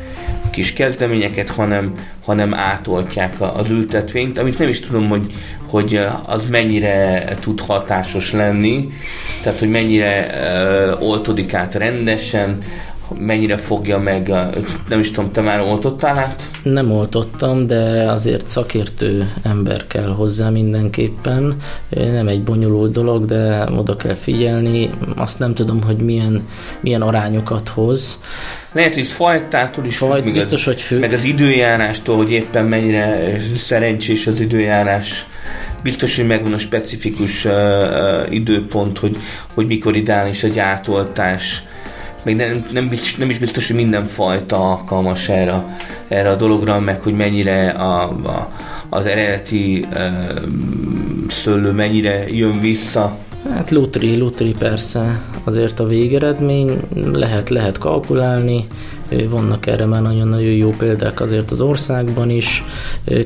kis 0.50 0.74
kezdeményeket, 0.74 1.50
hanem, 1.50 1.94
hanem 2.26 2.54
átoltják 2.54 3.36
az 3.40 3.70
ültetvényt, 3.70 4.38
amit 4.38 4.60
nem 4.60 4.68
is 4.68 4.80
tudom, 4.80 5.10
hogy, 5.10 5.34
hogy 5.70 6.00
az 6.26 6.46
mennyire 6.46 7.24
tud 7.40 7.62
hatásos 7.62 8.32
lenni, 8.32 8.90
tehát 9.42 9.60
hogy 9.60 9.70
mennyire 9.70 10.28
uh, 10.98 11.08
oltodik 11.10 11.54
át 11.54 11.74
rendesen, 11.74 12.58
mennyire 13.18 13.58
fogja 13.58 14.00
meg, 14.00 14.34
nem 14.90 15.00
is 15.00 15.12
tudom, 15.12 15.32
te 15.32 15.42
már 15.42 15.60
oltottál 15.60 16.18
át? 16.18 16.50
Nem 16.64 16.92
oltottam, 16.92 17.68
de 17.68 18.12
azért 18.12 18.50
szakértő 18.50 19.34
ember 19.44 19.88
kell 19.88 20.08
hozzá 20.08 20.50
mindenképpen. 20.50 21.58
Nem 21.90 22.28
egy 22.28 22.44
bonyolult 22.44 22.92
dolog, 22.92 23.26
de 23.26 23.68
oda 23.78 23.96
kell 23.96 24.14
figyelni. 24.14 24.90
Azt 25.16 25.40
nem 25.40 25.54
tudom, 25.54 25.84
hogy 25.84 25.98
milyen, 25.98 26.48
milyen 26.80 27.02
arányokat 27.02 27.68
hoz. 27.68 28.20
Lehet, 28.72 28.94
hogy 28.94 29.08
fajtától 29.08 29.86
is 29.86 29.98
Fajt 29.98 30.24
meg 30.24 30.34
biztos, 30.34 30.68
az, 30.68 30.74
hogy 30.74 30.82
függ. 30.82 31.00
meg 31.00 31.14
az 31.14 31.24
időjárástól, 31.24 32.18
hogy 32.18 32.32
éppen 32.32 32.66
mennyire 32.66 33.38
szerencsés 33.56 34.28
az 34.28 34.40
időjárás. 34.40 35.26
Biztos, 35.84 36.16
hogy 36.16 36.28
megvan 36.28 36.54
a 36.54 36.58
specifikus 36.58 37.46
uh, 37.46 37.52
uh, 37.52 38.34
időpont, 38.34 38.98
hogy, 38.98 39.18
hogy 39.54 39.68
mikor 39.68 39.96
ideális 39.96 40.44
egy 40.44 40.60
átoltás. 40.60 41.64
Még 42.24 42.36
nem, 42.36 42.66
nem, 42.72 42.88
biztos, 42.88 43.16
nem 43.16 43.30
is 43.30 43.38
biztos, 43.38 43.68
hogy 43.68 43.76
minden 43.76 44.06
fajta 44.06 44.70
alkalmas 44.72 45.30
erre, 45.30 45.78
erre 46.08 46.30
a 46.30 46.36
dologra, 46.36 46.80
meg 46.80 47.02
hogy 47.02 47.14
mennyire 47.14 47.70
a, 47.70 48.02
a, 48.04 48.52
az 48.90 49.06
eredeti 49.06 49.86
uh, 49.94 49.98
szőlő 51.30 51.72
mennyire 51.72 52.28
jön 52.28 52.60
vissza. 52.60 53.18
Hát 53.60 53.72
lutri, 53.72 54.18
lutri 54.18 54.56
persze. 54.58 55.22
azért 55.44 55.80
a 55.80 55.86
végeredmény, 55.86 56.80
lehet, 57.12 57.50
lehet 57.50 57.78
kalkulálni, 57.78 58.68
vannak 59.30 59.66
erre 59.66 59.86
már 59.86 60.02
nagyon-nagyon 60.02 60.54
jó 60.54 60.70
példák 60.78 61.22
azért 61.22 61.52
az 61.52 61.62
országban 61.62 62.30
is, 62.30 62.64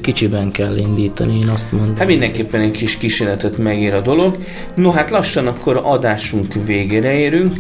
kicsiben 0.02 0.52
kell 0.52 0.78
indítani, 0.78 1.40
én 1.40 1.48
azt 1.48 1.72
mondom. 1.72 1.96
Hát 1.96 2.08
mindenképpen 2.08 2.62
egy 2.62 2.72
kis 2.72 2.98
kísérletet 2.98 3.58
megér 3.58 3.94
a 3.94 4.02
dolog. 4.02 4.38
No 4.76 4.92
hát 4.92 5.10
lassan 5.10 5.48
akkor 5.48 5.82
adásunk 5.84 6.54
végére 6.66 7.14
érünk, 7.14 7.56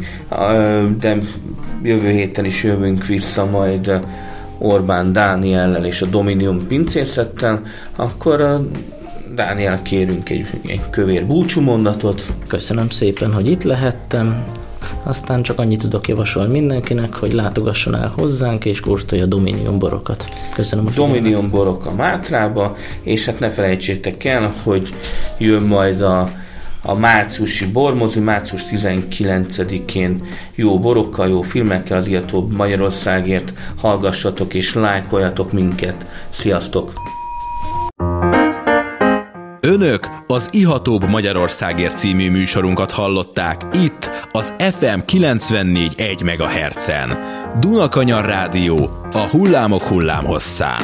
de 0.99 1.17
jövő 1.83 2.09
héten 2.09 2.45
is 2.45 2.63
jövünk 2.63 3.05
vissza 3.05 3.45
majd 3.45 3.99
Orbán 4.57 5.13
Dániellel 5.13 5.85
és 5.85 6.01
a 6.01 6.05
Dominium 6.05 6.67
pincészettel, 6.67 7.61
akkor 7.95 8.67
Dániel 9.35 9.81
kérünk 9.81 10.29
egy, 10.29 10.47
egy 10.65 10.89
kövér 10.89 11.25
búcsúmondatot. 11.25 12.25
Köszönöm 12.47 12.89
szépen, 12.89 13.33
hogy 13.33 13.47
itt 13.47 13.63
lehettem. 13.63 14.43
Aztán 15.03 15.41
csak 15.43 15.59
annyit 15.59 15.79
tudok 15.79 16.07
javasolni 16.07 16.51
mindenkinek, 16.51 17.13
hogy 17.13 17.33
látogasson 17.33 17.95
el 17.95 18.13
hozzánk 18.15 18.65
és 18.65 18.79
kóstolja 18.79 19.25
Dominion 19.25 19.79
borokat. 19.79 20.29
Köszönöm 20.53 20.85
a. 20.85 20.89
Dominion 20.95 21.49
borok 21.49 21.85
a 21.85 21.93
Mátrába, 21.93 22.75
és 23.01 23.25
hát 23.25 23.39
ne 23.39 23.49
felejtsétek 23.49 24.23
el, 24.23 24.53
hogy 24.63 24.93
jön 25.37 25.63
majd 25.63 26.01
a 26.01 26.29
a 26.85 26.93
márciusi 26.93 27.65
bormozi, 27.65 28.19
március 28.19 28.63
19-én 28.71 30.23
jó 30.55 30.79
borokkal, 30.79 31.29
jó 31.29 31.41
filmekkel 31.41 31.97
az 31.97 32.07
Iatóbb 32.07 32.51
Magyarországért 32.51 33.53
hallgassatok 33.75 34.53
és 34.53 34.73
lájkoljatok 34.73 35.51
minket. 35.51 36.11
Sziasztok! 36.29 37.12
Önök 39.65 40.07
az 40.27 40.49
Ihatóbb 40.51 41.09
Magyarországért 41.09 41.97
című 41.97 42.31
műsorunkat 42.31 42.91
hallották 42.91 43.61
itt 43.73 44.09
az 44.31 44.53
FM 44.57 44.99
94.1 45.07 46.23
MHz-en. 46.23 47.19
Dunakanyar 47.59 48.25
Rádió 48.25 48.89
a 49.11 49.27
hullámok 49.31 49.81
hullámhosszán. 49.81 50.83